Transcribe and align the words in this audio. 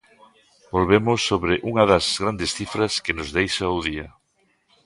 Volvemos 0.73 1.19
sobre 1.29 1.53
unha 1.69 1.83
das 1.91 2.05
grandes 2.21 2.51
cifras 2.57 2.93
que 3.03 3.15
nos 3.17 3.29
deixa 3.37 3.75
o 3.77 3.79
día. 3.89 4.07